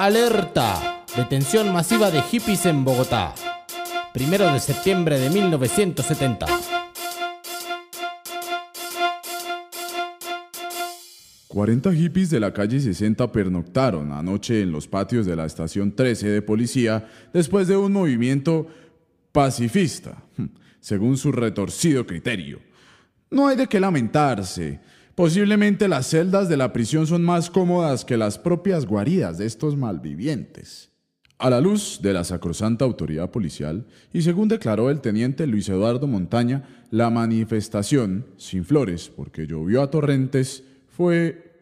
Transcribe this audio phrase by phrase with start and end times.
[0.00, 1.02] Alerta.
[1.16, 3.34] Detención masiva de hippies en Bogotá.
[4.14, 6.46] Primero de septiembre de 1970.
[11.48, 16.28] Cuarenta hippies de la calle 60 pernoctaron anoche en los patios de la estación 13
[16.28, 18.68] de policía después de un movimiento
[19.32, 20.22] pacifista,
[20.78, 22.60] según su retorcido criterio.
[23.32, 24.78] No hay de qué lamentarse.
[25.18, 29.76] Posiblemente las celdas de la prisión son más cómodas que las propias guaridas de estos
[29.76, 30.92] malvivientes.
[31.38, 36.06] A la luz de la sacrosanta autoridad policial, y según declaró el teniente Luis Eduardo
[36.06, 40.62] Montaña, la manifestación, sin flores porque llovió a torrentes,
[40.96, 41.56] fue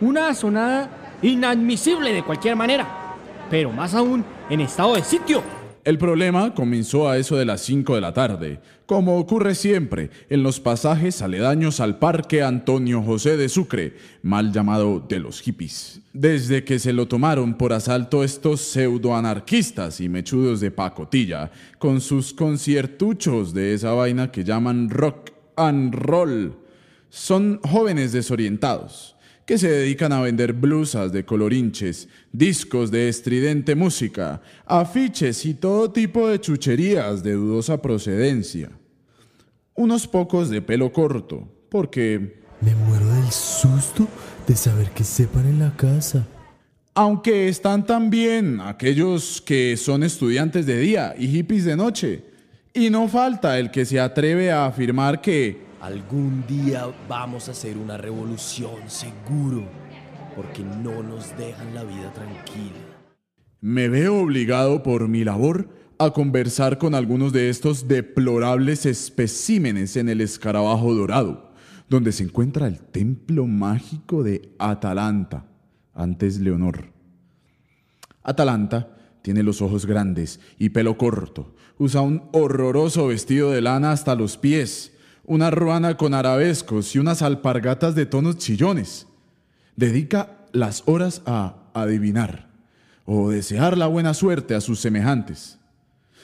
[0.00, 3.14] una sonada inadmisible de cualquier manera,
[3.50, 5.42] pero más aún en estado de sitio.
[5.84, 10.44] El problema comenzó a eso de las 5 de la tarde, como ocurre siempre en
[10.44, 16.00] los pasajes aledaños al Parque Antonio José de Sucre, mal llamado de los hippies.
[16.12, 22.32] Desde que se lo tomaron por asalto estos pseudoanarquistas y mechudos de pacotilla, con sus
[22.32, 26.54] conciertuchos de esa vaina que llaman rock and roll.
[27.10, 34.40] Son jóvenes desorientados que se dedican a vender blusas de colorinches, discos de estridente música,
[34.66, 38.70] afiches y todo tipo de chucherías de dudosa procedencia.
[39.74, 42.40] Unos pocos de pelo corto, porque...
[42.60, 44.06] Me muero del susto
[44.46, 46.26] de saber que sepan en la casa.
[46.94, 52.24] Aunque están también aquellos que son estudiantes de día y hippies de noche.
[52.74, 57.76] Y no falta el que se atreve a afirmar que Algún día vamos a hacer
[57.76, 59.64] una revolución, seguro,
[60.36, 62.78] porque no nos dejan la vida tranquila.
[63.60, 70.08] Me veo obligado por mi labor a conversar con algunos de estos deplorables especímenes en
[70.08, 71.50] el escarabajo dorado,
[71.88, 75.46] donde se encuentra el templo mágico de Atalanta,
[75.94, 76.92] antes Leonor.
[78.22, 84.14] Atalanta tiene los ojos grandes y pelo corto, usa un horroroso vestido de lana hasta
[84.14, 84.91] los pies,
[85.24, 89.06] una ruana con arabescos y unas alpargatas de tonos chillones.
[89.76, 92.48] Dedica las horas a adivinar
[93.04, 95.58] o desear la buena suerte a sus semejantes.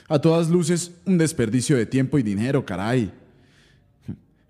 [0.08, 3.12] A todas luces, un desperdicio de tiempo y dinero, caray.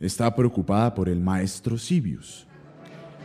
[0.00, 2.46] Está preocupada por el maestro Sibius.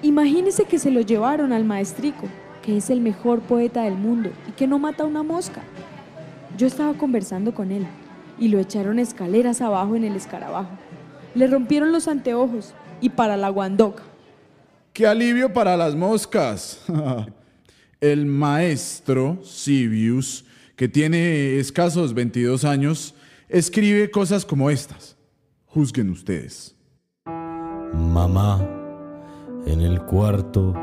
[0.02, 2.28] Imagínese que se lo llevaron al maestrico,
[2.64, 5.62] que es el mejor poeta del mundo y que no mata una mosca.
[6.58, 7.86] Yo estaba conversando con él
[8.40, 10.72] y lo echaron escaleras abajo en el escarabajo.
[11.36, 14.04] Le rompieron los anteojos y para la guandoca.
[14.94, 16.82] ¡Qué alivio para las moscas!
[18.02, 20.46] El maestro Sibius,
[20.76, 23.16] que tiene escasos 22 años,
[23.50, 25.16] escribe cosas como estas.
[25.66, 26.76] Juzguen ustedes.
[27.94, 28.60] Mamá,
[29.66, 30.74] en el cuarto,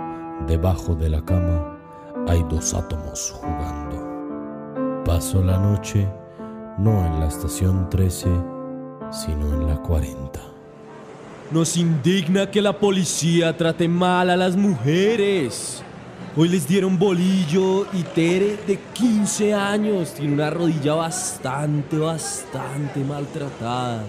[0.46, 1.78] debajo de la cama,
[2.26, 5.02] hay dos átomos jugando.
[5.04, 6.08] Paso la noche,
[6.78, 8.28] no en la estación 13,
[9.10, 10.40] sino en la 40.
[11.50, 15.82] Nos indigna que la policía trate mal a las mujeres.
[16.36, 24.04] Hoy les dieron bolillo y Tere de 15 años tiene una rodilla bastante, bastante maltratada.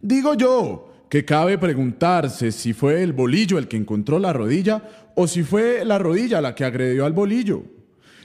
[0.00, 4.82] Digo yo que cabe preguntarse si fue el bolillo el que encontró la rodilla
[5.16, 7.62] o si fue la rodilla la que agredió al bolillo.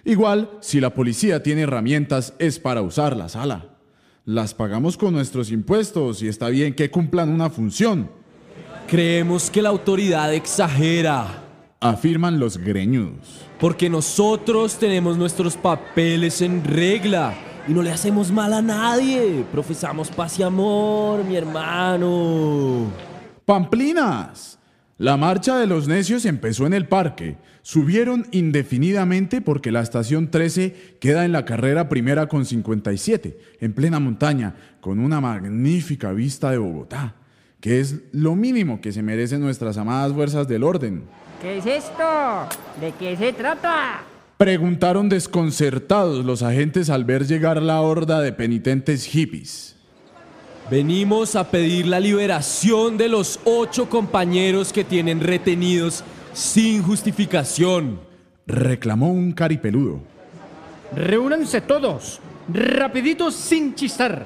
[0.03, 3.72] Igual, si la policía tiene herramientas es para usarlas, ala
[4.25, 8.09] las pagamos con nuestros impuestos y está bien que cumplan una función.
[8.88, 11.44] Creemos que la autoridad exagera.
[11.79, 13.41] Afirman los greñudos.
[13.59, 17.34] Porque nosotros tenemos nuestros papeles en regla
[17.67, 19.45] y no le hacemos mal a nadie.
[19.51, 22.88] Profesamos paz y amor, mi hermano.
[23.45, 24.59] Pamplinas.
[24.99, 27.37] La marcha de los necios empezó en el parque.
[27.63, 33.99] Subieron indefinidamente porque la estación 13 queda en la carrera primera con 57, en plena
[33.99, 37.15] montaña, con una magnífica vista de Bogotá,
[37.59, 41.05] que es lo mínimo que se merecen nuestras amadas fuerzas del orden.
[41.41, 42.47] ¿Qué es esto?
[42.79, 44.03] ¿De qué se trata?
[44.37, 49.75] Preguntaron desconcertados los agentes al ver llegar la horda de penitentes hippies.
[50.69, 57.99] Venimos a pedir la liberación de los ocho compañeros que tienen retenidos sin justificación.
[58.47, 59.99] Reclamó un caripeludo.
[60.95, 64.25] Reúnanse todos, rapiditos sin chistar.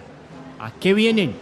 [0.59, 1.33] ¿A qué vienen?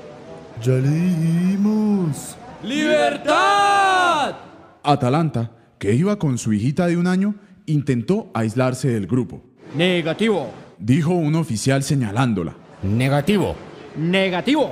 [0.61, 2.37] Ya le dijimos.
[2.63, 4.35] ¡Libertad!
[4.81, 9.41] Atalanta, que iba con su hijita de un año, intentó aislarse del grupo.
[9.75, 10.49] Negativo.
[10.79, 12.55] Dijo un oficial señalándola.
[12.81, 13.55] Negativo.
[13.97, 14.71] Negativo.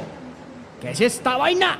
[0.81, 1.79] ¿Qué es esta vaina?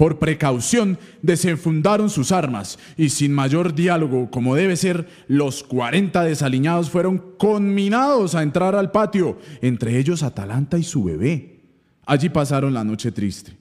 [0.00, 6.88] Por precaución, desenfundaron sus armas y sin mayor diálogo, como debe ser, los 40 desaliñados
[6.88, 11.60] fueron conminados a entrar al patio, entre ellos Atalanta y su bebé.
[12.06, 13.58] Allí pasaron la noche triste.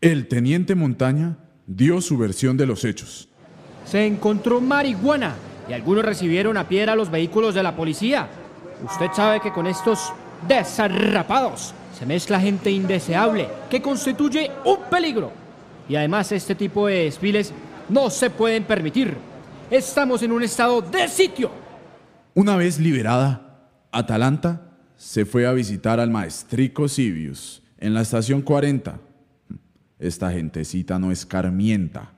[0.00, 3.28] El teniente Montaña dio su versión de los hechos.
[3.84, 5.34] Se encontró marihuana
[5.68, 8.26] y algunos recibieron a piedra los vehículos de la policía.
[8.84, 10.14] Usted sabe que con estos
[10.48, 15.32] desarrapados se mezcla gente indeseable que constituye un peligro.
[15.88, 17.52] Y además este tipo de desfiles
[17.88, 19.16] no se pueden permitir.
[19.68, 21.50] Estamos en un estado de sitio.
[22.34, 29.00] Una vez liberada, Atalanta se fue a visitar al maestrico Sibius en la estación 40.
[29.98, 32.12] Esta gentecita no escarmienta